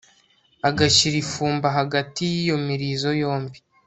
[0.69, 3.57] agashyira ifumba hagati y'iyo mirizo yombi